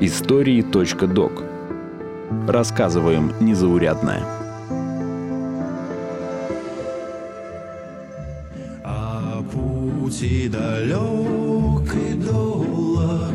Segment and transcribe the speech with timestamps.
[0.00, 1.42] Истории.док
[2.48, 4.22] Рассказываем незаурядное.
[8.82, 13.34] А пути далек и долг,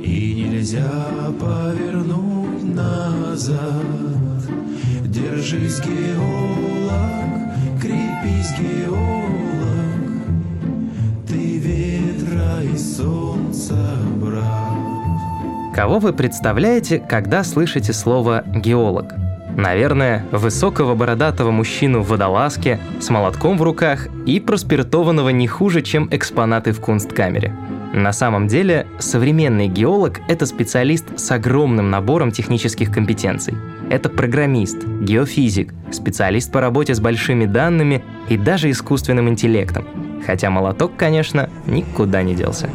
[0.00, 3.82] И нельзя повернуть назад.
[5.02, 6.92] Держись, геолог,
[7.82, 9.37] крепись, геолог,
[15.78, 19.14] Кого вы представляете, когда слышите слово «геолог»?
[19.56, 26.08] Наверное, высокого бородатого мужчину в водолазке, с молотком в руках и проспиртованного не хуже, чем
[26.10, 27.54] экспонаты в кунсткамере.
[27.94, 33.54] На самом деле, современный геолог— это специалист с огромным набором технических компетенций.
[33.88, 39.86] Это программист, геофизик, специалист по работе с большими данными и даже искусственным интеллектом.
[40.26, 42.68] Хотя молоток, конечно, никуда не делся.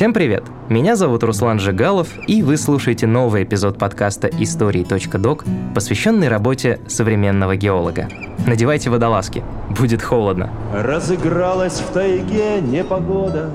[0.00, 0.44] Всем привет!
[0.70, 8.08] Меня зовут Руслан Жигалов, и вы слушаете новый эпизод подкаста «Истории.док», посвященный работе современного геолога.
[8.46, 9.44] Надевайте водолазки,
[9.78, 10.48] будет холодно.
[10.72, 13.50] Разыгралась в тайге непогода,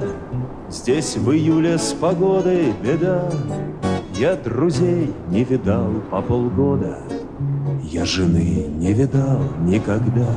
[0.69, 3.27] Здесь в июле с погодой беда.
[4.13, 6.99] Я друзей не видал по полгода,
[7.81, 10.27] Я жены не видал никогда.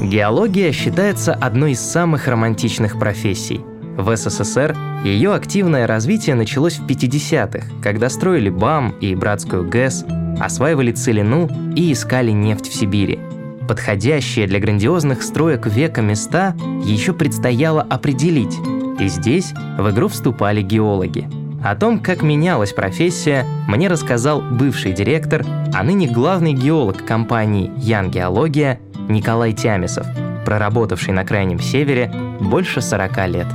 [0.00, 3.60] Геология считается одной из самых романтичных профессий.
[4.00, 10.06] В СССР ее активное развитие началось в 50-х, когда строили БАМ и Братскую ГЭС,
[10.40, 13.20] осваивали целину и искали нефть в Сибири.
[13.68, 18.56] Подходящие для грандиозных строек века места еще предстояло определить,
[18.98, 21.28] и здесь в игру вступали геологи.
[21.62, 28.10] О том, как менялась профессия, мне рассказал бывший директор, а ныне главный геолог компании «Ян
[28.10, 30.06] Геология» Николай Тямисов,
[30.46, 33.46] проработавший на Крайнем Севере больше 40 лет.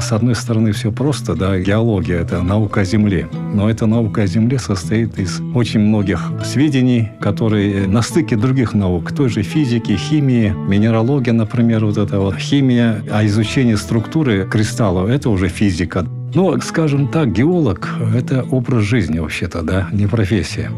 [0.00, 3.28] С одной стороны, все просто, да, геология– это наука о Земле.
[3.54, 9.12] Но эта наука о Земле состоит из очень многих сведений, которые на стыке других наук,
[9.12, 15.30] той же физики, химии, минералогия, например, вот это вот, химия, а изучение структуры кристаллов– это
[15.30, 16.06] уже физика.
[16.34, 20.70] Ну, скажем так, геолог– это образ жизни вообще-то, да, не профессия.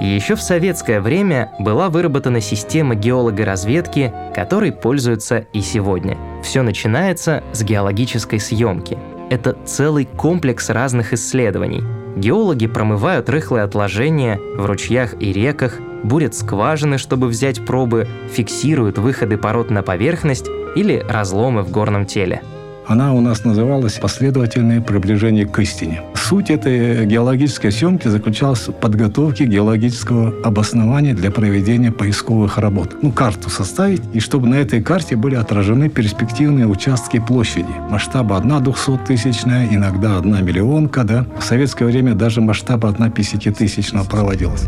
[0.00, 6.16] Еще в советское время была выработана система геологоразведки, которой пользуются и сегодня.
[6.42, 8.96] Все начинается с геологической съемки.
[9.28, 11.82] Это целый комплекс разных исследований.
[12.16, 19.36] Геологи промывают рыхлые отложения в ручьях и реках, бурят скважины, чтобы взять пробы, фиксируют выходы
[19.36, 20.46] пород на поверхность
[20.76, 22.42] или разломы в горном теле–
[22.90, 26.02] она у нас называлась «Последовательное приближение к истине».
[26.16, 32.96] Суть этой геологической съемки заключалась в подготовке геологического обоснования для проведения поисковых работ.
[33.00, 37.72] Ну, карту составить, и чтобы на этой карте были отражены перспективные участки площади.
[37.88, 41.26] Масштаба одна двухсоттысячная, иногда одна миллионка, да.
[41.38, 44.64] В советское время даже масштаба одна пятидесятитысячная проводилась.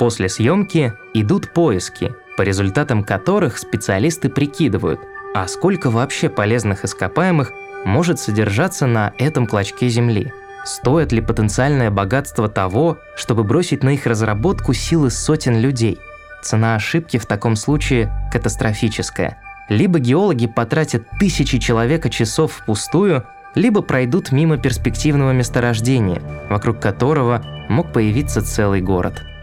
[0.00, 4.98] После съемки идут поиски, по результатам которых специалисты прикидывают–
[5.42, 7.52] а сколько вообще полезных ископаемых
[7.84, 10.32] может содержаться на этом клочке земли?
[10.64, 15.98] Стоит ли потенциальное богатство того, чтобы бросить на их разработку силы сотен людей?
[16.42, 19.36] Цена ошибки в таком случае катастрофическая.
[19.68, 27.92] Либо геологи потратят тысячи человека часов впустую, либо пройдут мимо перспективного месторождения, вокруг которого мог
[27.92, 29.22] появиться целый город–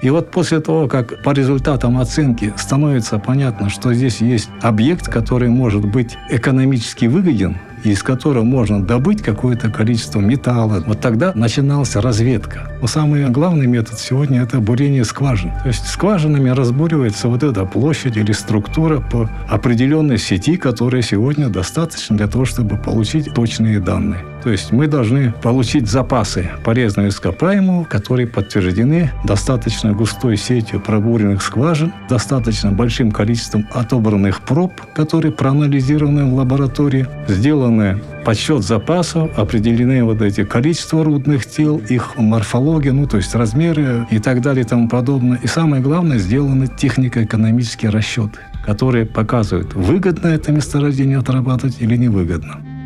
[0.00, 5.48] и вот после того, как по результатам оценки становится понятно, что здесь есть объект, который
[5.48, 10.82] может быть экономически выгоден, из которого можно добыть какое-то количество металла.
[10.86, 12.70] Вот тогда начиналась разведка.
[12.80, 15.50] Но самый главный метод сегодня– это бурение скважин.
[15.62, 22.16] То есть скважинами разбуривается вот эта площадь или структура по определенной сети, которая сегодня достаточно
[22.16, 24.24] для того, чтобы получить точные данные.
[24.48, 31.92] То есть мы должны получить запасы полезного ископаемого, которые подтверждены достаточно густой сетью пробуренных скважин,
[32.08, 40.44] достаточно большим количеством отобранных проб, которые проанализированы в лаборатории, сделаны подсчет запасов, определены вот эти
[40.44, 45.38] количество рудных тел, их морфология, ну то есть размеры и так далее и тому подобное.
[45.42, 52.77] И самое главное, сделаны технико-экономические расчеты, которые показывают, выгодно это месторождение отрабатывать или невыгодно.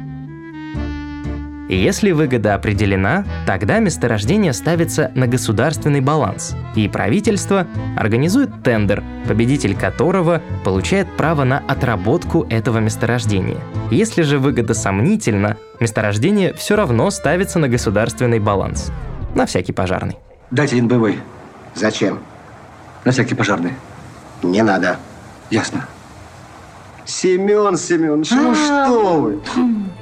[1.73, 7.67] И если выгода определена, тогда месторождение ставится на государственный баланс, и правительство
[7.97, 13.57] организует тендер, победитель которого получает право на отработку этого месторождения.
[13.91, 18.93] Если же выгода сомнительна, месторождение все равно ставится на государственный баланс.
[19.35, 20.19] На всякий пожарный.
[20.51, 21.21] Дайте один боевой.
[21.75, 22.19] Зачем?
[23.07, 23.73] На всякий пожарный.
[24.43, 24.99] Не надо.
[25.49, 25.89] Ясно.
[27.07, 29.41] Семен Семенович, ну что вы?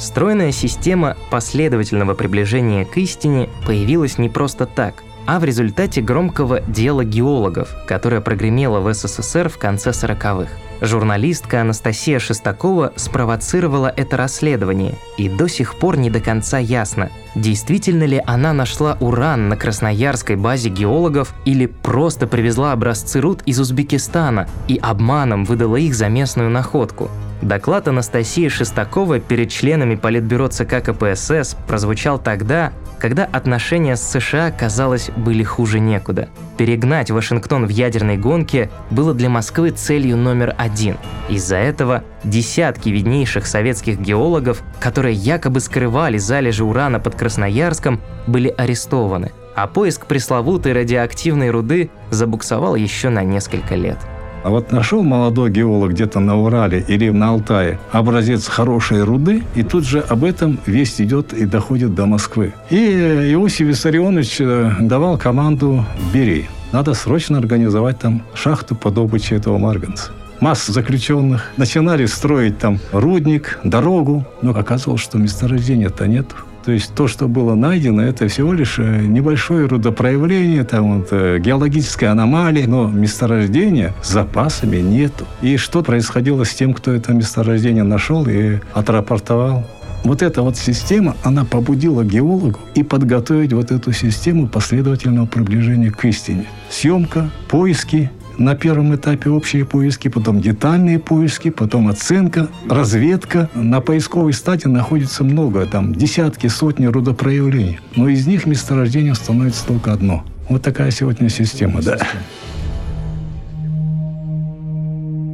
[0.00, 7.04] Стройная система последовательного приближения к истине появилась не просто так, а в результате громкого дела
[7.04, 10.48] геологов, которое прогремело в СССР в конце 40-х.
[10.80, 18.04] Журналистка Анастасия Шестакова спровоцировала это расследование, и до сих пор не до конца ясно, действительно
[18.04, 24.48] ли она нашла уран на красноярской базе геологов или просто привезла образцы руд из Узбекистана
[24.66, 27.10] и обманом выдала их за местную находку.
[27.42, 35.10] Доклад Анастасии Шестаковой перед членами Политбюро ЦК КПСС прозвучал тогда, когда отношения с США, казалось,
[35.16, 36.28] были хуже некуда.
[36.58, 40.98] Перегнать Вашингтон в ядерной гонке было для Москвы целью номер один.
[41.30, 49.32] Из-за этого десятки виднейших советских геологов, которые якобы скрывали залежи урана под Красноярском, были арестованы,
[49.56, 53.96] а поиск пресловутой радиоактивной руды забуксовал еще на несколько лет.
[54.42, 59.62] А вот нашел молодой геолог где-то на Урале или на Алтае образец хорошей руды, и
[59.62, 62.54] тут же об этом весть идет и доходит до Москвы.
[62.70, 66.48] И Иосиф Виссарионович э, давал команду «Бери».
[66.72, 71.50] Надо срочно организовать там шахту по добыче этого марганца масса заключенных.
[71.56, 76.26] Начинали строить там рудник, дорогу, но оказалось, что месторождения-то нет.
[76.64, 81.38] То есть то, что было найдено, это всего лишь э, небольшое рудопроявление, там вот, э,
[81.38, 85.24] геологическая аномалия, но месторождения с запасами нету.
[85.40, 89.64] И что происходило с тем, кто это месторождение нашел и отрапортовал?
[90.04, 96.04] Вот эта вот система, она побудила геологу и подготовить вот эту систему последовательного приближения к
[96.06, 96.46] истине.
[96.70, 103.50] Съемка, поиски, на первом этапе общие поиски, потом детальные поиски, потом оценка, разведка.
[103.54, 107.78] На поисковой стадии находится много, там десятки, сотни рудопроявлений.
[107.96, 110.24] Но из них месторождением становится только одно.
[110.48, 111.98] Вот такая сегодня система, да.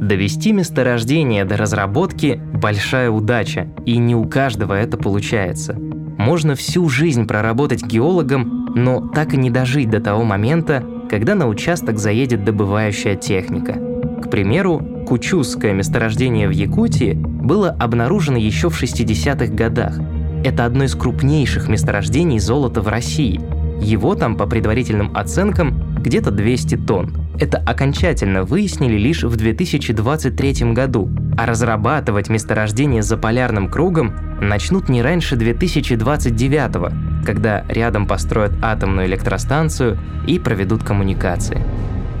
[0.01, 5.77] Довести месторождение до разработки– большая удача, и не у каждого это получается.
[6.17, 11.47] Можно всю жизнь проработать геологом, но так и не дожить до того момента, когда на
[11.47, 13.73] участок заедет добывающая техника.
[14.21, 19.97] К примеру, Кучузское месторождение в Якутии было обнаружено еще в 60-х годах.
[20.43, 23.39] Это одно из крупнейших месторождений золота в России.
[23.81, 27.26] Его там, по предварительным оценкам, где-то 200 тонн.
[27.39, 35.01] Это окончательно выяснили лишь в 2023 году, а разрабатывать месторождение за полярным кругом начнут не
[35.01, 41.61] раньше 2029 когда рядом построят атомную электростанцию и проведут коммуникации.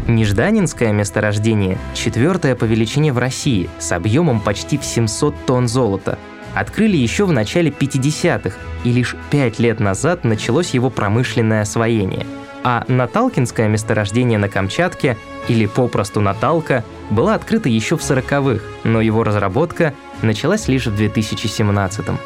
[0.09, 6.19] Нежданинское месторождение– четвертое по величине в России с объемом почти в 700 тонн золота.
[6.53, 12.25] Открыли еще в начале 50-х, и лишь пять лет назад началось его промышленное освоение–
[12.63, 15.17] а Наталкинское месторождение на Камчатке,
[15.47, 22.07] или попросту Наталка, была открыта еще в 40-х, но его разработка началась лишь в 2017
[22.07, 22.17] -м.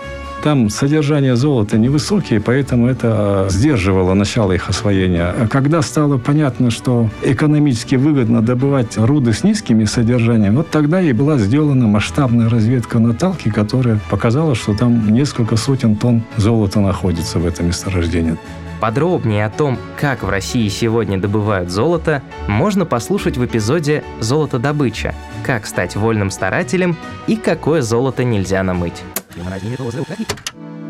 [0.44, 5.36] Там содержание золота невысокие, поэтому это а, сдерживало начало их освоения.
[5.52, 11.38] Когда стало понятно, что экономически выгодно добывать руды с низкими содержанием, вот тогда и была
[11.38, 17.68] сделана масштабная разведка Наталки, которая показала, что там несколько сотен тонн золота находится в этом
[17.68, 18.36] месторождении.
[18.80, 25.14] Подробнее о том, как в России сегодня добывают золото, можно послушать в эпизоде «Золотодобыча.
[25.46, 29.04] Как стать вольным старателем и какое золото нельзя намыть».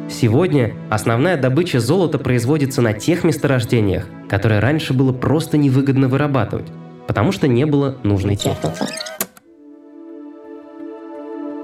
[0.10, 6.68] Сегодня основная добыча золота производится на тех месторождениях, которые раньше было просто невыгодно вырабатывать,
[7.08, 8.84] потому что не было нужной техники.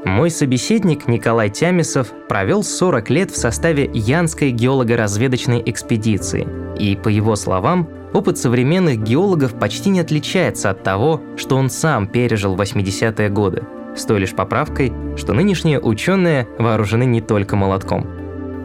[0.06, 6.48] Мой собеседник Николай Тямисов провел 40 лет в составе Янской геолого-разведочной экспедиции.
[6.80, 12.08] И, по его словам, опыт современных геологов почти не отличается от того, что он сам
[12.08, 13.64] пережил в 80-е годы,
[13.98, 18.08] с той лишь поправкой, что нынешние ученые вооружены не только молотком.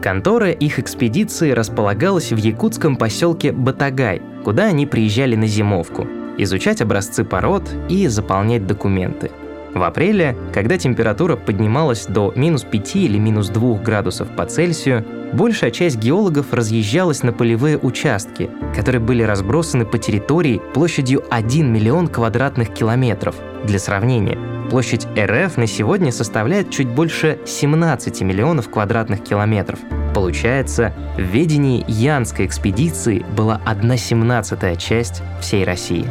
[0.01, 7.23] Контора их экспедиции располагалась в якутском поселке Батагай, куда они приезжали на зимовку, изучать образцы
[7.23, 9.31] пород и заполнять документы–
[9.73, 15.71] в апреле, когда температура поднималась до минус 5 или минус 2 градусов по Цельсию, большая
[15.71, 22.73] часть геологов разъезжалась на полевые участки, которые были разбросаны по территории площадью 1 миллион квадратных
[22.73, 23.35] километров.
[23.63, 24.37] Для сравнения,
[24.69, 29.79] площадь РФ на сегодня составляет чуть больше 17 миллионов квадратных километров.
[30.13, 36.05] Получается, в ведении Янской экспедиции была 1 семнадцатая часть всей России.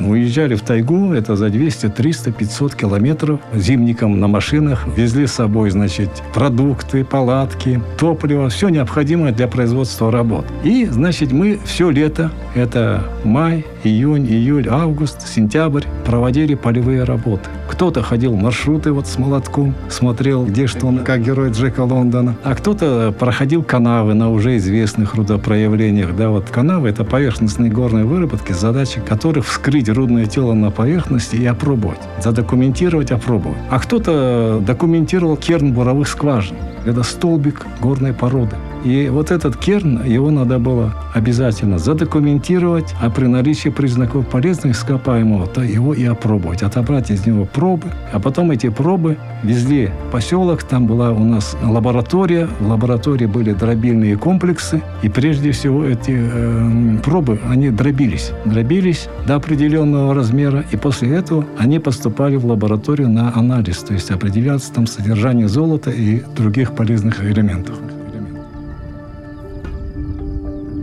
[0.00, 4.86] Уезжали в тайгу, это за 200, 300, 500 километров зимником на машинах.
[4.96, 10.46] Везли с собой, значит, продукты, палатки, топливо, все необходимое для производства работ.
[10.64, 17.48] И, значит, мы все лето, это май, июнь, июль, август, сентябрь, проводили полевые работы.
[17.68, 22.36] Кто-то ходил маршруты вот с молотком, смотрел, где что, он, как герой Джека Лондона.
[22.44, 26.16] А кто-то проходил канавы на уже известных рудопроявлениях.
[26.16, 31.46] Да, вот канавы– это поверхностные горные выработки, задача которых вскрыть рудное тело на поверхности и
[31.46, 32.00] опробовать.
[32.22, 33.58] Задокументировать, опробовать.
[33.70, 36.56] А кто-то документировал керн буровых скважин.
[36.84, 38.56] Это столбик горной породы.
[38.84, 45.46] И вот этот керн, его надо было обязательно задокументировать, а при наличии признаков полезных ископаемого,
[45.46, 47.88] то его и опробовать, отобрать из него пробы.
[48.12, 53.52] А потом эти пробы везли в поселок, там была у нас лаборатория, в лаборатории были
[53.52, 58.32] дробильные комплексы, и прежде всего эти э, пробы, они дробились.
[58.44, 64.10] Дробились до определенного размера, и после этого они поступали в лабораторию на анализ, то есть
[64.10, 67.74] определяться там содержание золота и других полезных элементов.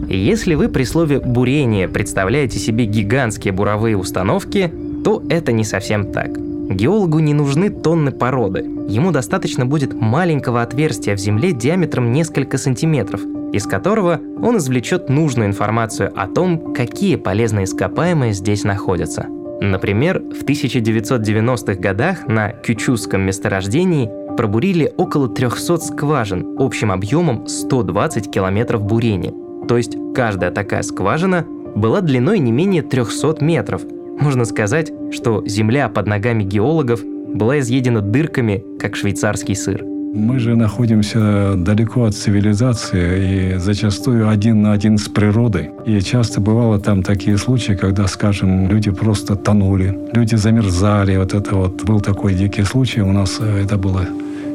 [0.10, 4.72] Если вы при слове «бурение» представляете себе гигантские буровые установки,
[5.04, 6.32] то это не совсем так.
[6.70, 8.60] Геологу не нужны тонны породы.
[8.88, 13.20] Ему достаточно будет маленького отверстия в земле диаметром несколько сантиметров,
[13.52, 19.26] из которого он извлечет нужную информацию о том, какие полезные ископаемые здесь находятся.
[19.60, 28.84] Например, в 1990-х годах на Кючузском месторождении пробурили около 300 скважин общим объемом 120 километров
[28.84, 29.34] бурения–
[29.68, 31.46] то есть каждая такая скважина
[31.76, 33.82] была длиной не менее 300 метров.
[34.20, 39.84] Можно сказать, что земля под ногами геологов была изъедена дырками, как швейцарский сыр.
[40.14, 45.70] Мы же находимся далеко от цивилизации и зачастую один на один с природой.
[45.86, 51.18] И часто бывало там такие случаи, когда, скажем, люди просто тонули, люди замерзали.
[51.18, 53.02] Вот это вот был такой дикий случай.
[53.02, 54.08] У нас э, это было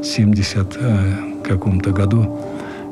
[0.03, 0.99] в 70 э,
[1.45, 2.41] каком-то году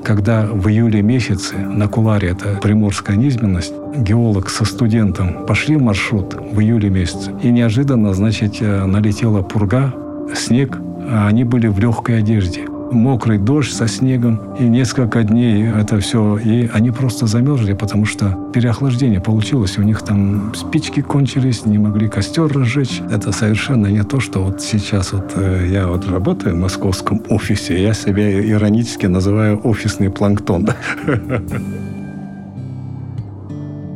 [0.05, 6.35] когда в июле месяце на Куларе, это приморская низменность, геолог со студентом пошли в маршрут
[6.35, 9.93] в июле месяце, и неожиданно, значит, э, налетела пурга,
[10.35, 10.79] снег,
[11.11, 16.39] а они были в легкой одежде мокрый дождь со снегом, и несколько дней это все,
[16.39, 22.09] и они просто замерзли, потому что переохлаждение получилось, у них там спички кончились, не могли
[22.09, 23.01] костер разжечь.
[23.11, 27.83] Это совершенно не то, что вот сейчас вот э, я вот работаю в московском офисе,
[27.83, 30.69] я себя иронически называю офисный планктон.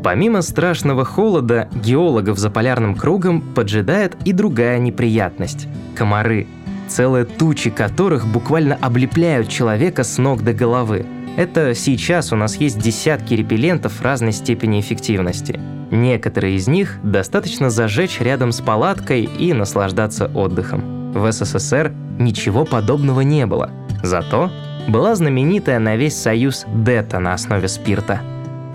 [0.03, 6.47] Помимо страшного холода, геологов за полярным кругом поджидает и другая неприятность– комары–
[6.89, 11.07] целые тучи которых буквально облепляют человека с ног до головы.
[11.37, 15.59] Это сейчас у нас есть десятки репеллентов разной степени эффективности.
[15.91, 21.13] Некоторые из них достаточно зажечь рядом с палаткой и наслаждаться отдыхом.
[21.13, 23.71] В СССР ничего подобного не было.
[24.03, 24.51] Зато
[24.89, 28.21] была знаменитая на весь Союз ДЭТа на основе спирта.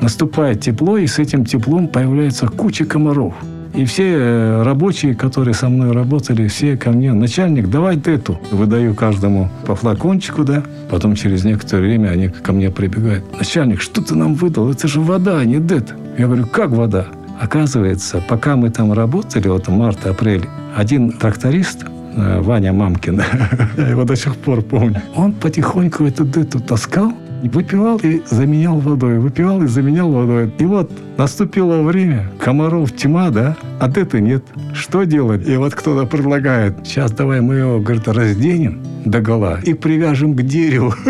[0.02, 3.34] Наступает тепло, и с этим теплом появляется куча комаров–
[3.80, 8.38] и все э, рабочие, которые со мной работали, все ко мне, начальник, давай эту.
[8.52, 10.64] Выдаю каждому по флакончику, да.
[10.90, 13.24] Потом через некоторое время они ко мне прибегают.
[13.38, 14.70] Начальник, что ты нам выдал?
[14.70, 15.94] Это же вода, а не дет.
[16.18, 17.06] Я говорю, как вода?
[17.40, 20.44] Оказывается, пока мы там работали, вот март-апрель,
[20.76, 21.86] один тракторист,
[22.18, 23.22] э, Ваня Мамкин,
[23.78, 29.20] я его до сих пор помню, он потихоньку эту дету таскал, Выпивал и заменял водой,
[29.20, 30.52] выпивал и заменял водой.
[30.60, 34.44] И вот наступило время, комаров тьма, да, а это нет.
[34.74, 35.48] Что делать?
[35.48, 40.42] И вот кто-то предлагает, сейчас давай мы его, говорит, разденем до гола и привяжем к
[40.42, 40.94] дереву.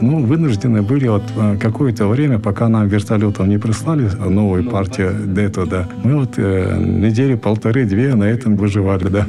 [0.00, 5.66] Ну, вынуждены были вот э, какое-то время, пока нам вертолетом не прислали новую партию Дето,
[5.66, 9.26] да, мы вот э, недели полторы-две на этом выживали, да.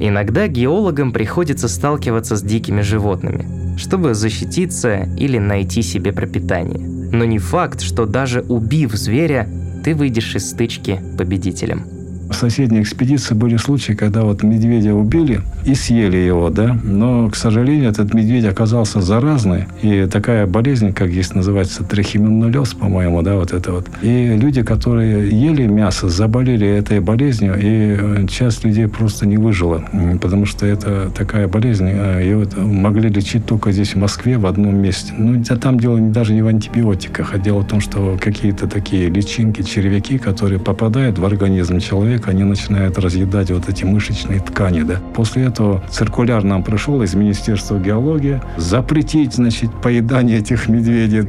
[0.00, 6.86] Иногда геологам приходится сталкиваться с дикими животными, чтобы защититься или найти себе пропитание.
[7.12, 9.48] Но не факт, что даже убив зверя,
[9.84, 11.97] ты выйдешь из стычки победителем.
[12.30, 16.78] В соседней экспедиции были случаи, когда вот медведя убили и съели его, да.
[16.82, 19.64] Но, к сожалению, этот медведь оказался заразный.
[19.82, 23.86] И такая болезнь, как есть называется, трихимунолез, по-моему, да, вот это вот.
[24.02, 29.84] И люди, которые ели мясо, заболели этой болезнью, и э, часть людей просто не выжила,
[30.20, 34.76] потому что это такая болезнь, э, ее могли лечить только здесь, в Москве, в одном
[34.76, 35.12] месте.
[35.16, 39.62] Ну, там дело даже не в антибиотиках, а дело в том, что какие-то такие личинки,
[39.62, 44.82] червяки, которые попадают в организм человека, человека, они начинают разъедать вот эти мышечные ткани.
[44.82, 45.00] Да.
[45.14, 51.28] После этого циркуляр нам пришел из Министерства геологии запретить значит, поедание этих медведей.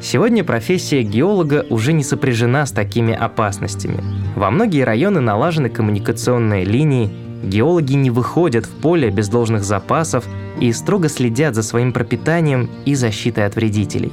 [0.00, 4.02] Сегодня профессия геолога уже не сопряжена с такими опасностями.
[4.36, 7.08] Во многие районы налажены коммуникационные линии,
[7.44, 10.24] геологи не выходят в поле без должных запасов
[10.60, 14.12] и строго следят за своим пропитанием и защитой от вредителей.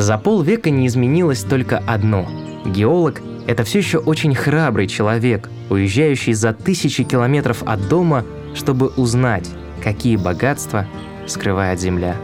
[0.00, 2.26] За полвека не изменилось только одно.
[2.64, 9.46] Геолог— это все еще очень храбрый человек, уезжающий за тысячи километров от дома, чтобы узнать,
[9.84, 10.86] какие богатства
[11.26, 12.16] скрывает Земля.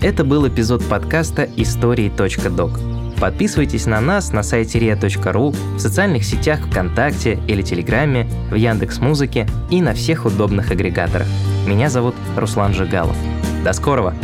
[0.00, 2.80] Это был эпизод подкаста «Истории.док».
[3.20, 9.46] Подписывайтесь на нас на сайте ria.ru, в социальных сетях ВКонтакте или Телеграме, в Яндекс Музыке
[9.68, 11.26] и на всех удобных агрегаторах.
[11.66, 13.16] Меня зовут Руслан Жигалов.
[13.62, 14.14] До скорого!